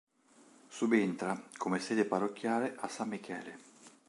Subentra, 0.67 1.39
come 1.57 1.77
sede 1.77 2.05
parrocchiale, 2.05 2.73
a 2.77 2.87
San 2.87 3.07
Michele. 3.07 3.59